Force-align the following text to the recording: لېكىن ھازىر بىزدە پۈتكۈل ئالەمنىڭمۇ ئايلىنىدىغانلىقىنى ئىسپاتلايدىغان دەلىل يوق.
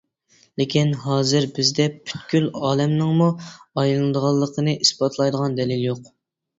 لېكىن 0.61 0.95
ھازىر 1.03 1.45
بىزدە 1.59 1.87
پۈتكۈل 1.99 2.49
ئالەمنىڭمۇ 2.63 3.29
ئايلىنىدىغانلىقىنى 3.45 4.79
ئىسپاتلايدىغان 4.85 5.65
دەلىل 5.65 5.91
يوق. 5.91 6.07